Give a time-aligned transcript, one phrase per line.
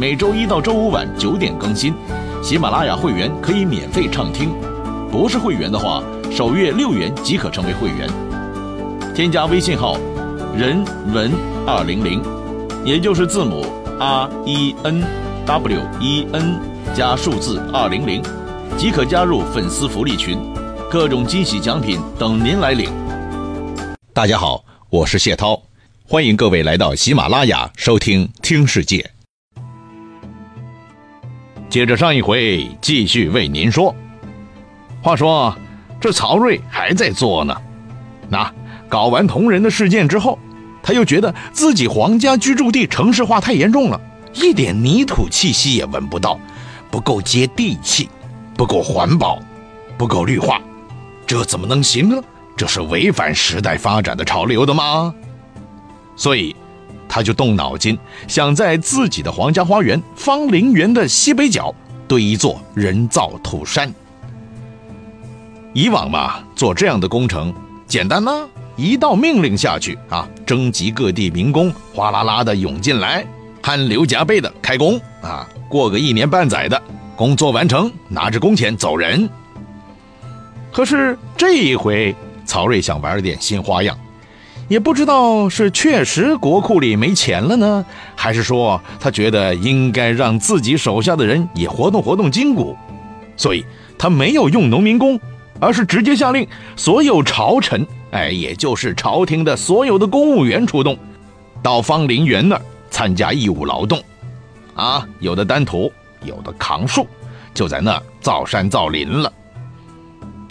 [0.00, 1.92] 每周一到周五晚九点更新，
[2.40, 4.54] 喜马拉雅会员可以免费畅听，
[5.10, 6.00] 不是会员的话，
[6.30, 8.08] 首月六元即可成为会员。
[9.12, 9.98] 添加微信号
[10.56, 11.32] “人文
[11.66, 12.22] 二零零”，
[12.86, 13.66] 也就是字母
[13.98, 15.04] R E N
[15.44, 16.60] W E N
[16.94, 18.22] 加数字二零零，
[18.76, 20.38] 即可加入粉丝福利群，
[20.88, 22.88] 各种惊喜奖品等您来领。
[24.12, 25.60] 大家好，我是谢涛，
[26.06, 28.98] 欢迎各位来到喜马拉雅收听《听世界》。
[31.70, 33.94] 接着上一回，继续为您说。
[35.02, 35.54] 话说，
[36.00, 37.54] 这曹睿还在做呢。
[38.28, 38.50] 那
[38.88, 40.38] 搞完同人的事件之后，
[40.82, 44.00] 他又觉得自己皇家居住地城市化太严重了，
[44.32, 46.40] 一点泥土气息也闻不到，
[46.90, 48.08] 不够接地气，
[48.56, 49.38] 不够环保，
[49.98, 50.60] 不够绿化，
[51.26, 52.22] 这怎么能行呢？
[52.56, 55.14] 这是违反时代发展的潮流的吗？
[56.16, 56.56] 所以。
[57.08, 61.74] 他就动脑筋，想在自己的皇家花园芳林园的西北角
[62.06, 63.92] 堆一座人造土山。
[65.72, 67.52] 以往嘛，做这样的工程
[67.86, 73.26] 简单呢，一道命令下去啊，征集各地民工，哗啦啦的涌进来，
[73.62, 76.80] 汗流浃背的开工啊，过个一年半载的
[77.16, 79.28] 工作完成，拿着工钱走人。
[80.72, 83.96] 可是这一回，曹睿想玩点新花样。
[84.68, 92.76] 也不知道是确实国库里没钱了呢，还是说他觉得应该让自己手下的人也活动活动筋骨，
[93.34, 93.64] 所以
[93.96, 95.18] 他没有用农民工，
[95.58, 96.46] 而是直接下令
[96.76, 100.98] 所有朝臣，哎，也就是朝廷的所有的公务员出动，
[101.62, 103.98] 到方林园那儿参加义务劳动，
[104.74, 105.90] 啊，有的担土，
[106.24, 107.06] 有的扛树，
[107.54, 109.32] 就在那儿造山造林了，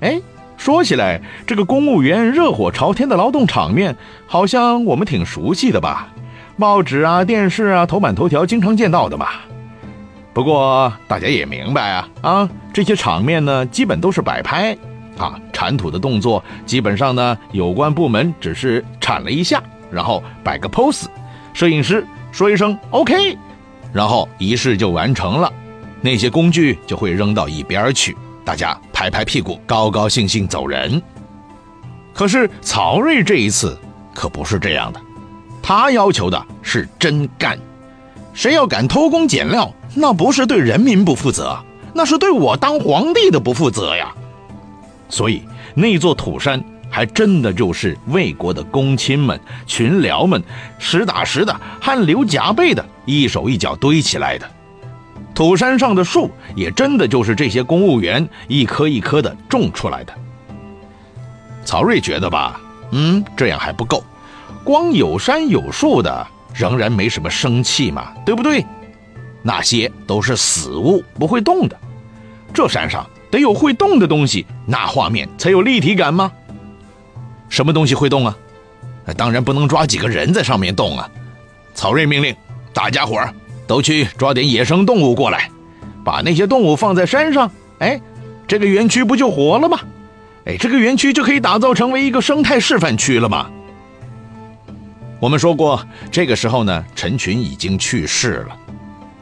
[0.02, 0.20] 哎。
[0.58, 3.96] 说起来，这个公务员热火朝天的劳动场面，
[4.26, 6.10] 好像我们挺熟悉的吧？
[6.58, 9.28] 报纸啊、电视啊，头版头条经常见到的嘛。
[10.34, 14.76] 不过大家也明白啊，啊，这些场面呢，基本都是摆拍
[15.18, 21.06] 啊，铲土的动作基本上呢，有关部门只是铲了一下，然后摆个 pose，
[21.54, 23.38] 摄影师说一声 OK，
[23.94, 25.54] 然后仪式就完成了，
[26.02, 28.18] 那些工具就会扔到一边去。
[28.48, 31.04] 大家拍拍屁股，高高兴兴走人。
[32.14, 33.78] 可是曹睿这一次
[34.16, 35.02] 可不是这样的，
[35.62, 37.60] 他要求的是真干。
[38.34, 41.62] 谁要敢偷工减料，那不是对人民不负责，
[41.94, 44.16] 那是对我当皇帝的不负责呀。
[45.10, 45.44] 所以
[45.76, 50.42] 那座土山还真的就是魏国的公卿们、群僚们
[50.80, 54.50] 实打实的汗流浃背的一手一脚堆起来的。
[55.38, 60.12] 土山上的树也真的就是这些公务员一棵一棵的种出来的。
[61.64, 62.60] 曹睿觉得吧，
[62.90, 64.04] 嗯，这样还不够，
[64.64, 68.66] 光有山有树的仍然没什么生气嘛，对不对？
[69.44, 71.80] 那些都是死物，不会动的。
[72.52, 76.32] 这山上得有会动的东西，那画面才有立体感吗？
[77.48, 78.36] 什么东西会动啊？
[79.16, 81.08] 当然不能抓几个人在上面动啊！
[81.76, 82.36] 曹睿命令
[82.74, 83.32] 大家伙儿。
[83.68, 85.52] 都去抓点野生动物过来，
[86.04, 88.00] 把那些动物放在山上，哎，
[88.48, 89.78] 这个园区不就活了吗？
[90.46, 93.50] 哎，这个园区就可以打造成为一个生态示范区了吗？
[95.20, 98.58] 我们说过，这个时候呢，陈群已经去世了。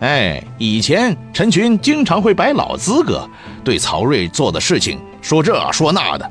[0.02, 3.28] 哎，以前陈群经常会摆老资格，
[3.64, 6.30] 对曹睿做的事情说这说那的，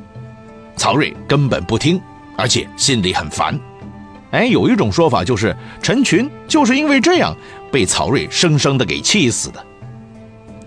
[0.77, 2.01] 曹睿根本不听，
[2.37, 3.59] 而且心里很烦。
[4.33, 7.35] 哎，有一种说法就是陈群就是因为这样
[7.75, 9.61] 被曹睿生生的给气死的。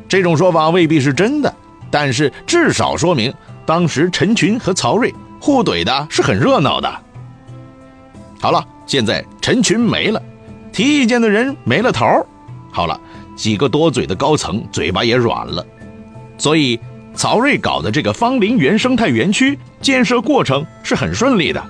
[0.09, 1.56] 这种说法未必是真的，
[1.89, 3.33] 但是至少说明
[3.65, 6.94] 当时陈群和曹睿互怼的是很热闹的。
[8.42, 10.21] 好了，现在陈群没了，
[10.74, 12.06] 提意见的人没了头
[12.74, 13.00] 好了，
[13.38, 15.65] 几个多嘴的高层嘴巴也软了，
[16.38, 16.77] 所以
[17.15, 21.63] 曹睿搞的这个芳林园生态园区建设过程是很顺利的。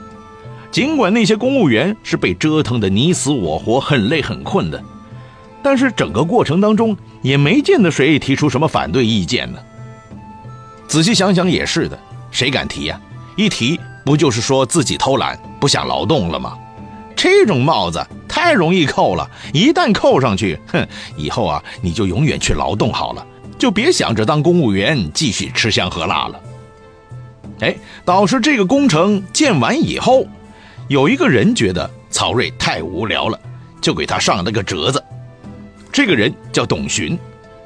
[0.72, 4.84] 尽管那些公务员是被折腾的你死我活、很累很困的，
[5.62, 9.60] 但是整个过程当中也没见得谁提出什么反对意见呢。
[10.88, 12.00] 仔细想想也是的，
[12.32, 13.00] 谁敢提呀？
[13.36, 16.58] 一提不就是说自己偷懒不想劳动了吗？
[17.16, 20.88] 这种帽子太容易扣了，一旦扣上去，哼，
[21.18, 23.26] 以后啊，你就永远去劳动好了，
[23.58, 26.40] 就别想着当公务员继续吃香喝辣了。
[27.60, 27.76] 哎，
[28.06, 30.26] 倒是这个工程建完以后，
[30.88, 33.40] 有一个人觉得曹睿太无聊了，
[33.82, 35.04] 就给他上了个折子。
[35.98, 37.18] 这个人叫董寻，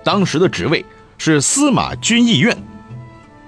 [0.05, 0.85] 当时的职位
[1.17, 2.57] 是司马军议院。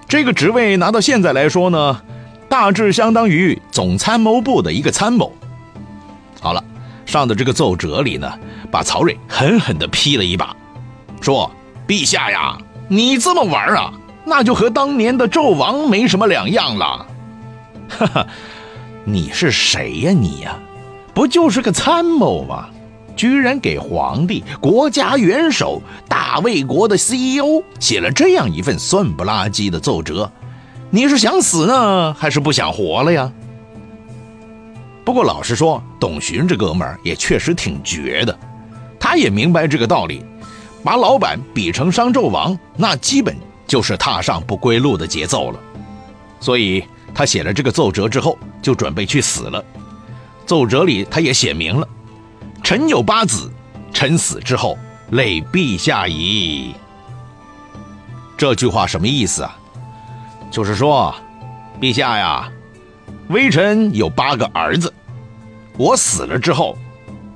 [0.10, 2.02] 这个职位拿到现在来说呢，
[2.50, 5.32] 大致相当于总参谋部的一个参谋。
[6.42, 6.62] 好了，
[7.06, 8.30] 上的这个奏折里呢，
[8.70, 10.54] 把曹睿狠狠地批了一把，
[11.22, 11.50] 说
[11.88, 12.58] ：“陛下呀，
[12.90, 13.94] 你这么玩啊，
[14.26, 17.08] 那就和当年的纣王没什么两样了。
[17.88, 18.28] ”哈哈，
[19.06, 20.60] 你是谁呀你呀？
[21.14, 22.68] 不就是个参谋吗？
[23.16, 30.30] 居然给皇帝、国家元首、大魏国的 CEO 写了这样一份酸不拉几的奏折，
[30.90, 33.32] 你是想死呢，还是不想活了呀？
[35.06, 38.38] 不过老实说，董寻这哥们儿也确实挺绝的，
[39.00, 40.24] 他也明白这个道理，
[40.84, 43.36] 把老板比成商纣王，那基本
[43.68, 45.60] 就是踏上不归路的节奏了。
[46.40, 46.84] 所以
[47.14, 49.64] 他写了这个奏折之后，就准备去死了。
[50.46, 51.88] 奏折里他也写明了。
[52.64, 53.52] 臣有八子，
[53.94, 54.78] 臣死之后，
[55.12, 56.74] 累陛下矣。
[58.38, 59.56] 这句话什么意思啊？
[60.50, 61.14] 就是说，
[61.82, 62.50] 陛下呀，
[63.28, 64.92] 微臣有八个儿子，
[65.78, 66.78] 我死了之后，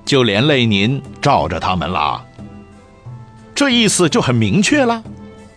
[0.06, 2.24] 就连累您罩着他们啦。
[3.54, 5.04] 这意思就很明确了，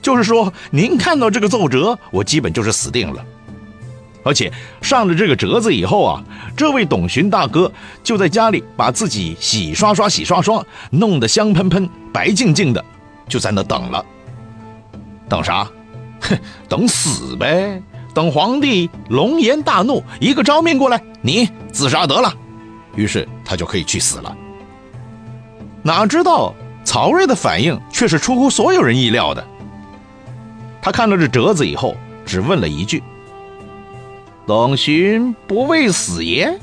[0.02, 3.24] 就是说，您看到这个奏折，我基本就是死定了。
[4.22, 4.52] 而且
[4.82, 6.22] 上了这个折子以后啊，
[6.56, 7.70] 这位董寻大哥
[8.02, 12.84] 就在家里把自己洗刷刷、洗刷刷，弄得香喷喷、白净净的，
[13.28, 14.04] 就在那等了。
[15.28, 15.66] 等啥？
[16.20, 16.38] 哼，
[16.68, 17.82] 等死呗！
[18.12, 22.34] 等皇帝龙颜大怒，一个诏命过来，你自杀得了。
[22.96, 24.36] 于是他就可以去死了。
[25.82, 26.52] 哪知道
[26.84, 29.46] 曹睿的反应却是出乎所有人意料的。
[30.82, 31.96] 他看了这折子以后，
[32.26, 33.02] 只问了一句。
[34.50, 36.58] 董寻不畏死也？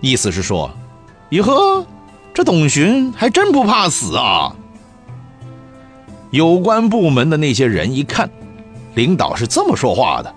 [0.00, 0.70] 意思是说，
[1.30, 1.84] 哟呵，
[2.32, 4.54] 这董寻还真不怕死啊！
[6.30, 8.30] 有关部门的那些人一看，
[8.94, 10.32] 领导是这么说话的，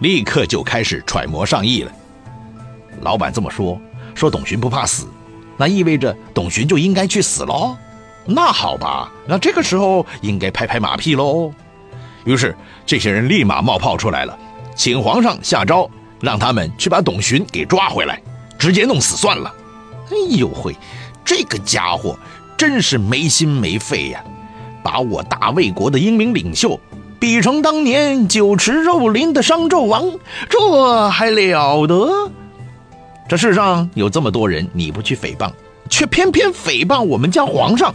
[0.00, 1.90] 立刻就开始揣摩上意了。
[3.00, 3.80] 老板这么说，
[4.14, 5.06] 说董寻不怕死，
[5.56, 7.74] 那意味着董寻就应该去死喽？
[8.26, 11.50] 那好吧，那这个时候应该拍拍马屁喽。
[12.26, 12.54] 于是
[12.84, 14.38] 这些人立马冒泡出来了。
[14.76, 15.90] 请皇上下诏，
[16.20, 18.20] 让他们去把董寻给抓回来，
[18.58, 19.52] 直接弄死算了。
[20.10, 20.76] 哎呦喂，
[21.24, 22.16] 这个家伙
[22.56, 24.22] 真是没心没肺呀！
[24.82, 26.78] 把我大魏国的英明领袖
[27.18, 30.12] 比成当年酒池肉林的商纣王，
[30.48, 32.30] 这还了得？
[33.28, 35.50] 这世上有这么多人，你不去诽谤，
[35.90, 37.92] 却偏偏诽谤我们家皇上，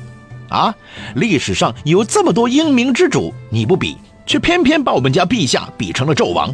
[0.49, 0.75] 啊！
[1.15, 3.95] 历史上有这么多英明之主，你不比，
[4.25, 6.53] 却偏偏把我们家陛下比成了纣王。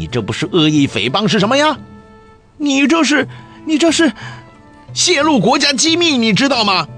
[0.00, 1.78] 你这不是恶意诽谤是什么呀？
[2.56, 3.28] 你这是，
[3.66, 4.10] 你这是
[4.94, 6.88] 泄露国家机密，你知道吗？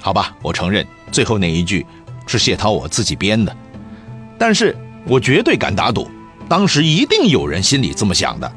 [0.00, 1.86] 好吧，我承认最后那一句
[2.26, 3.56] 是谢涛我自己编的，
[4.36, 6.10] 但是我绝对敢打赌，
[6.48, 8.52] 当时一定有人心里这么想的，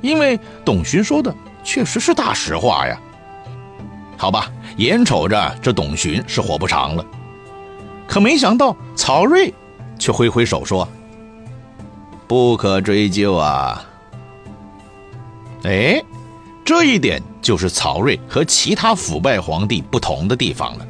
[0.00, 1.32] 因为董寻说的
[1.62, 3.00] 确实是大实话呀。
[4.16, 7.06] 好吧，眼瞅着这董寻是活不长了，
[8.08, 9.54] 可没想到曹睿
[9.96, 10.88] 却挥挥手说。
[12.28, 13.82] 不可追究啊！
[15.64, 16.00] 哎，
[16.62, 20.86] 这一点就是曹睿和其他腐败皇帝不同的地方了。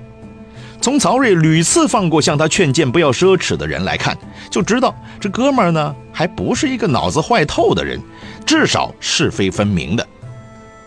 [0.80, 4.18] 从曹睿屡次放过向他劝谏不要奢侈的人来看，
[4.50, 8.00] 就知道这哥们儿呢还不是一个脑子坏透的人，
[8.45, 10.04] 至少是非分明的。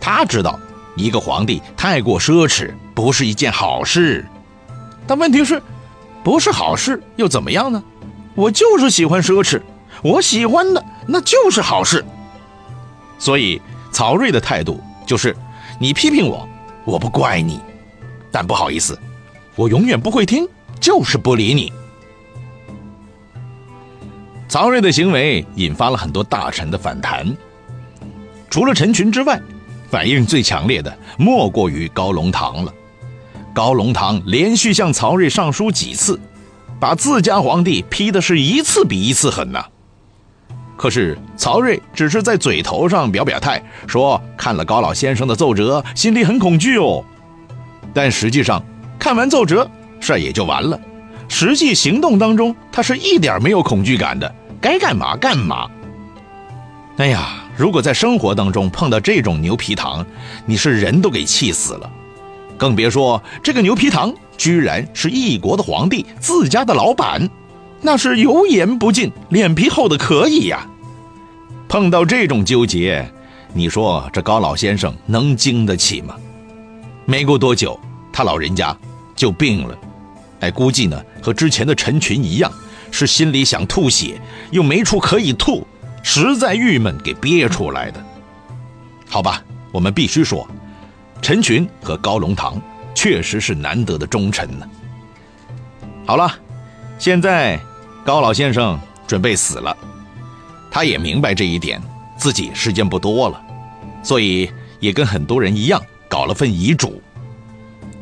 [0.02, 0.60] 他知道
[0.98, 4.26] 一个皇帝太过奢侈不是一件好事，
[5.08, 5.62] 但问题是，
[6.26, 7.82] 不是好事又怎么样呢？
[8.36, 9.62] 我就是喜欢奢侈。
[10.04, 12.04] 我喜欢的那就是好事，
[13.20, 15.36] 所以曹睿的态度就是：
[15.80, 16.48] 你批评我，
[16.86, 17.60] 我不怪你，
[18.32, 18.98] 但不好意思，
[19.56, 20.48] 我永远不会听，
[20.80, 21.72] 就是不理你。
[24.48, 27.26] 曹睿的行为引发了很多大臣的反弹，
[28.50, 29.40] 除了陈群之外，
[29.90, 32.74] 反应最强烈的莫过于高龙堂了。
[33.54, 36.20] 高龙堂连续向曹睿上书几次，
[36.80, 39.64] 把自家皇帝批的是一次比一次狠呐。
[40.82, 47.06] 可是曹睿只是在嘴头上表表态，说看了高老先生的奏折，心里很恐惧哦。
[47.94, 48.64] 但实际上，
[48.98, 49.70] 看完奏折，
[50.00, 50.82] 事儿也就完了。
[51.28, 55.70] 实际行动当中，他是一点没有恐惧感的，该干嘛干嘛。
[56.98, 60.04] 哎呀，如果在生活当中碰到这种牛皮糖，
[60.48, 61.88] 你是人都给气死了，
[62.58, 67.30] 更别说这个牛皮糖居然是一国的皇帝自家的老板，
[67.82, 70.68] 那是油盐不进，脸皮厚的可以呀。
[71.72, 73.10] 碰到这种纠结，
[73.54, 76.18] 你说这高老先生能经得起吗？
[77.06, 77.80] 没过多久，
[78.12, 78.78] 他老人家
[79.16, 79.78] 就病了，
[80.42, 82.52] 哎，估计呢和之前的陈群一样，
[82.92, 84.20] 是心里想吐血，
[84.52, 85.66] 又没处可以吐。
[86.04, 88.06] 实在郁闷，给憋出来的。
[89.10, 90.46] 好吧，我们必须说，
[91.22, 92.62] 陈群和高龙堂
[92.94, 94.70] 确实是难得的忠臣呢。
[96.06, 96.36] 好了，
[97.00, 97.58] 现在
[98.04, 99.78] 高老先生准备死了，
[100.72, 101.80] 他也明白这一点，
[102.18, 103.44] 自己时间不多了，
[104.02, 104.50] 所以
[104.80, 107.02] 也跟很多人一样搞了份遗嘱。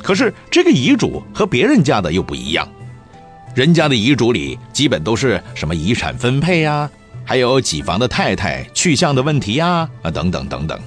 [0.02, 2.66] 可是这个遗嘱和别人家的又不一样，
[3.56, 6.90] 人家的遗嘱里基本都是什么遗产分配呀。
[7.26, 10.80] 还有几房的太太去向的问题呀，啊等等等等。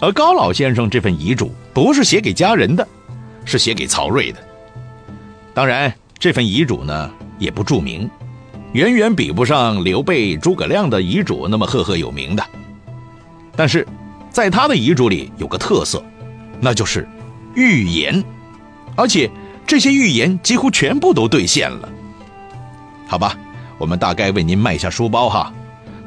[0.00, 2.86] 而高老先生这份遗嘱不是写给家人的，
[3.44, 4.38] 是写给曹睿的。
[5.54, 8.10] 当然，这份遗嘱呢也不注明，
[8.74, 12.44] 远远比不上刘备、诸葛亮的遗嘱那么赫赫有名的。
[13.56, 13.86] 但是，
[14.30, 16.04] 在他的遗嘱里有个特色，
[16.60, 17.08] 那就是
[17.54, 18.22] 预言，
[18.96, 19.30] 而且
[19.66, 21.88] 这些预言几乎全部都兑现了。
[23.06, 23.36] 好吧。
[23.76, 25.52] 我们大概为您迈下书包哈，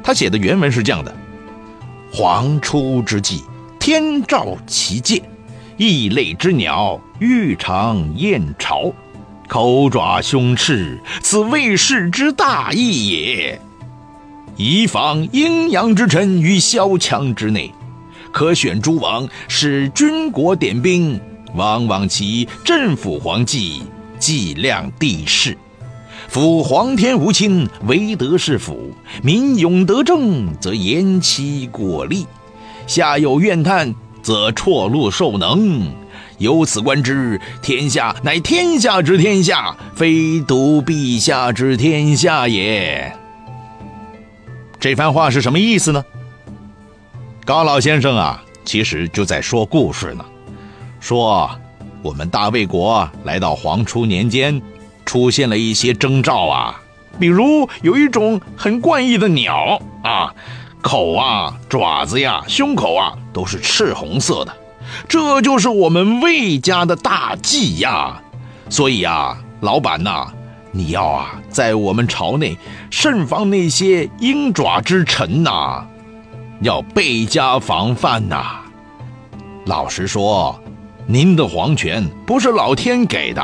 [0.02, 1.14] 他写的原文是这样的：
[2.10, 3.44] 黄初之际，
[3.78, 5.22] 天照其界，
[5.76, 8.90] 异类之鸟欲尝燕巢，
[9.48, 13.60] 口爪凶翅，此魏氏之大义也。
[14.58, 17.72] 以防阴阳之臣于萧墙之内，
[18.30, 21.18] 可选诸王，使军国点兵，
[21.54, 23.82] 往往其镇抚皇纪，
[24.18, 25.56] 计量地势。
[26.28, 28.74] 夫皇天无亲，唯德是辅；
[29.22, 32.26] 民勇得政，则言其果利；
[32.86, 35.90] 下有怨叹，则辍禄受能。
[36.38, 43.12] 由此观之，天下乃天下之天下，非独陛下之天下也。
[44.80, 46.04] 这番话是什么意思呢？
[47.44, 50.24] 高老先生啊，其实就在说故事呢，
[51.00, 51.50] 说
[52.02, 54.60] 我们大魏国来到黄初年间。
[55.04, 56.82] 出现了一些征兆啊，
[57.18, 60.34] 比如有一种很怪异的鸟啊，
[60.82, 64.54] 口啊、爪子呀、胸口啊都是赤红色的，
[65.08, 68.20] 这就是我们魏家的大忌呀。
[68.68, 70.28] 所以啊，老板呐，
[70.72, 72.56] 你要啊在我们朝内
[72.90, 75.84] 慎防那些鹰爪之臣呐，
[76.60, 78.60] 要倍加防范呐。
[79.66, 80.58] 老实说，
[81.06, 83.42] 您的皇权不是老天给的。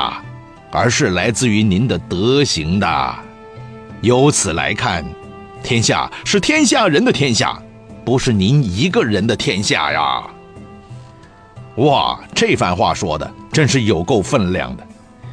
[0.71, 3.15] 而是来自于您的德行的。
[4.01, 5.05] 由此来看，
[5.63, 7.57] 天下是天下人的天下，
[8.03, 10.21] 不是您一个人的天下呀！
[11.77, 14.87] 哇，这番话说的真是有够分量的。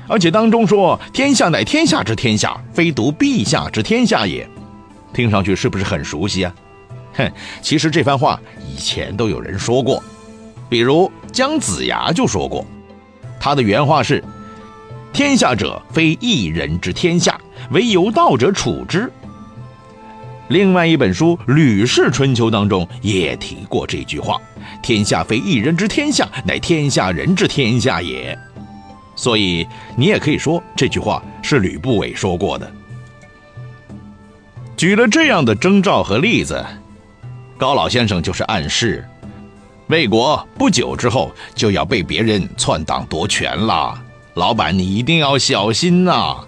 [0.09, 4.49] 而且当中说“天下乃天下之天下，非独陛下之天下也”，
[5.15, 6.55] 听上去是不是很熟悉啊？
[7.15, 7.33] 哼，
[7.63, 10.03] 其实这番话以前都有人说过，
[10.69, 12.67] 比如姜子牙就说过，
[13.39, 14.23] 他的原话是。
[15.13, 17.39] 天下者，非一人之天下，
[17.71, 19.13] 唯有道者处之。
[20.49, 24.41] 另外一本书《吕氏春秋》当中也提过这句话
[24.83, 28.39] ：“天下非一人之天下，乃天下人之天下也。”
[29.17, 32.71] 所以你也可以说这句话是吕不韦说过的。
[34.77, 36.65] 举了这样的征兆和例子，
[37.57, 39.07] 高老先生就是暗示，
[39.87, 44.03] 魏国不久之后就要被别人篡党夺权了。
[44.35, 46.39] 老板，你一定要小心呐！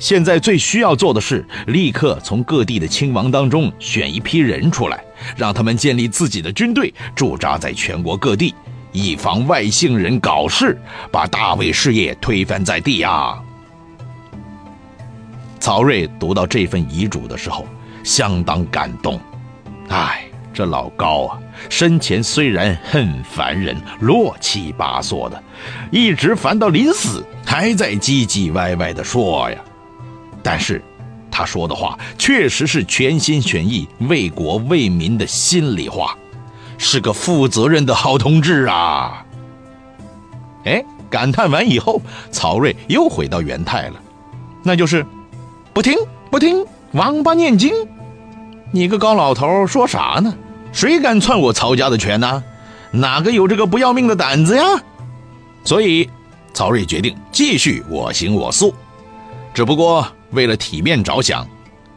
[0.00, 5.04] 现在最需要做的是，立刻从各地的亲王当中选一批人出来，
[5.36, 8.54] 让他们建立自己的军队，驻扎在全国各地，
[8.90, 10.76] 以防外姓人搞事，
[11.12, 13.38] 把大魏事业推翻在地啊！
[15.60, 17.66] 曹睿读到这份遗嘱的时候，
[18.02, 19.20] 相当感动，
[19.88, 20.24] 唉。
[20.52, 21.38] 这老高啊，
[21.68, 25.40] 生前虽然很烦人、乱七八糟的，
[25.92, 29.56] 一直烦到临死还在唧唧歪歪的说呀。
[30.42, 30.82] 但是，
[31.30, 36.16] 他说的话确实是全心全意为国为民的心里话，
[36.78, 39.24] 是个负责任的好同志啊。
[40.64, 43.94] 哎，感叹完以后，曹睿又回到原态了，
[44.62, 45.04] 那就是
[45.72, 45.96] 不听
[46.30, 47.72] 不听，王八念经。
[48.72, 50.34] 你个高老头说啥呢？
[50.72, 52.42] 谁敢篡我曹家的权呢？
[52.92, 54.64] 哪个有这个不要命的胆子呀？
[55.64, 56.08] 所以，
[56.52, 58.74] 曹睿决定继续我行我素。
[59.52, 61.46] 只不过为了体面着想，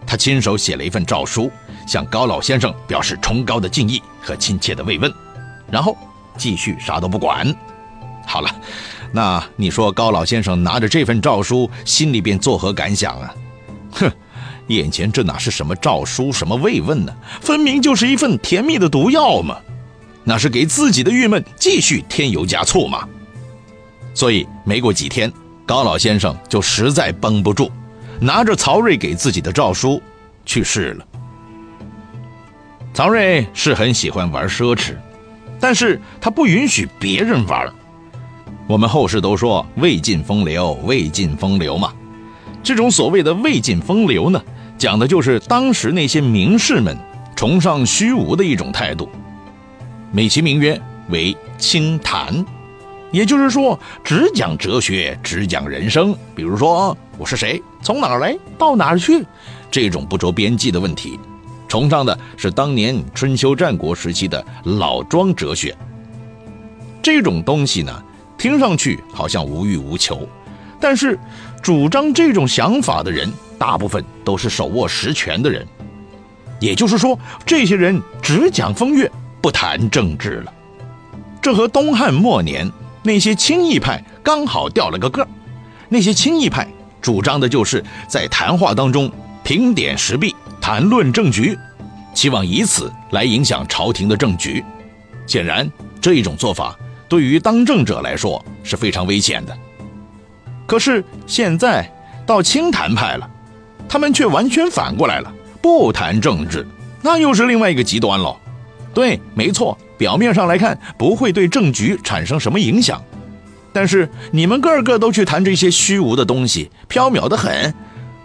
[0.05, 1.51] 他亲手写了一份诏书，
[1.87, 5.11] 向高老先生表示崇高的敬意和亲切的慰问，
[5.71, 5.95] 然后
[6.37, 7.53] 继续啥都不管。
[8.25, 8.49] 好了，
[9.11, 13.35] 那你说高老先生拿着这份诏书，心里边作何感想啊？
[13.91, 14.11] 哼，
[14.67, 17.13] 眼前这哪是什么诏书，什么慰问呢？
[17.41, 19.57] 分明就是一份甜蜜的毒药嘛！
[20.23, 23.07] 那是给自己的郁闷继续添油加醋嘛！
[24.13, 25.31] 所以没过几天，
[25.65, 27.69] 高老先生就实在绷不住，
[28.23, 30.01] 拿着曹睿给自己的诏书
[30.45, 31.05] 去世了。
[32.93, 34.95] 曹睿是很喜欢玩奢侈，
[35.59, 37.69] 但是他不允许别人玩。
[38.65, 41.91] 我们后世都说“魏晋风流，魏晋风流”嘛。
[42.63, 44.41] 这种所谓的魏晋风流呢，
[44.77, 46.97] 讲的就是当时那些名士们
[47.35, 49.09] 崇尚虚无的一种态度，
[50.13, 52.45] 美其名曰为清谈，
[53.11, 56.15] 也就是说只讲哲学，只讲人生。
[56.33, 59.23] 比如说我是谁，从哪儿来，到哪儿去，
[59.69, 61.19] 这种不着边际的问题，
[61.67, 65.75] 崇尚的是当年春秋战国时期的老庄哲学。
[67.03, 68.03] 这种东西呢，
[68.37, 70.27] 听上去好像无欲无求。
[70.79, 71.17] 但是，
[71.61, 75.65] 主张这种想法的人，大部分都是手握实权的人，
[76.59, 80.53] 也就是说，这些人只讲风月，不谈政治了。
[81.41, 82.69] 这和东汉末年
[83.03, 85.27] 那些清议派刚好掉了个个儿
[85.89, 86.67] 那些清议派
[87.03, 89.11] 主张的就是在谈话当中
[89.43, 91.55] 评点时弊，谈论政局，
[92.13, 94.63] 期望以此来影响朝廷的政局。
[95.27, 95.69] 显然，
[96.01, 96.75] 这一种做法
[97.09, 99.55] 对于当政者来说是非常危险的。
[100.65, 101.85] 可是现在
[102.25, 103.29] 到清谈派了，
[103.89, 105.31] 他们却完全反过来了，
[105.61, 106.65] 不谈政治，
[107.01, 108.39] 那又是另外一个极端喽。
[108.93, 113.03] 对，没错，表面上来看不会对政局产生什么影响，
[113.73, 117.73] 但是你们个个都去谈这些虚无的东西，缥缈的很，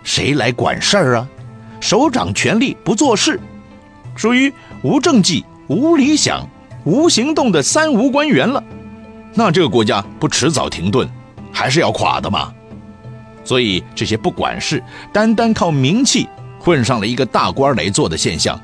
[0.05, 1.29] 谁来管事儿啊？
[1.81, 3.41] 手掌权力不做事，
[4.15, 4.53] 属于
[4.83, 6.47] 无政绩、无理想、
[6.85, 8.63] 无行动的三无官员了，
[9.33, 11.09] 那这个国家不迟早停顿？
[11.51, 12.53] 还是要垮的嘛，
[13.43, 16.29] 所以这些不管事、单单靠名气
[16.61, 18.61] 混上了一个大官来做的现象，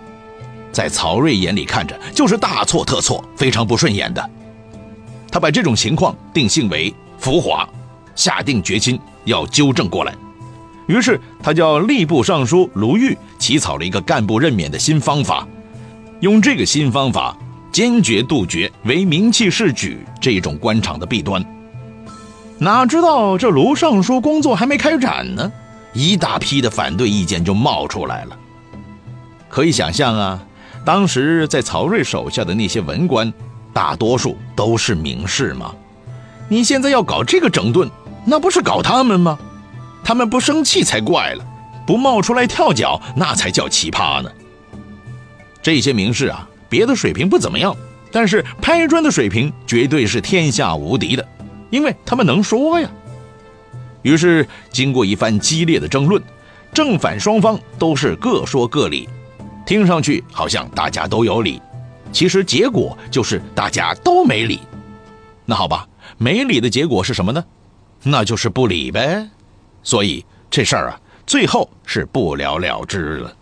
[0.70, 4.30] 在曹睿眼里看着就是大错特错、非常不顺眼的。
[5.34, 7.68] 他把这种情况定性为浮华，
[8.14, 10.14] 下定决心要纠正过来。
[10.86, 15.44] 于是他叫吏部尚书卢玉起草了一个干部任免的新方法，
[16.20, 17.36] 用这个新方法
[17.72, 21.44] 坚决杜绝为名气是举这种官场的弊端。
[22.58, 25.50] 哪知道这卢尚书工作还没开展呢，
[25.94, 28.38] 一大批的反对意见就冒出来了。
[29.48, 30.40] 可以想象啊，
[30.84, 33.34] 当时在曹睿手下的那些文官，
[33.74, 35.74] 大多数都是名士嘛。
[36.48, 37.90] 你现在要搞这个整顿，
[38.24, 39.38] 那不是搞他们吗？
[40.04, 41.44] 他们不生气才怪了，
[41.86, 44.30] 不冒出来跳脚，那才叫奇葩呢。
[45.62, 47.74] 这些名士啊，别的水平不怎么样，
[48.12, 51.26] 但是拍砖的水平绝对是天下无敌的。
[51.70, 52.88] 因为他们能说呀，
[54.02, 56.22] 于是经过一番激烈的争论，
[56.72, 59.08] 正反双方都是各说各理，
[59.64, 61.60] 听上去好像大家都有理，
[62.14, 64.60] 其实结果就是大家都没理。
[65.44, 67.44] 那好吧，没理的结果是什么呢？
[68.04, 69.28] 那就是不理呗。
[69.82, 73.36] 所以这事儿啊，最后是不了了之了。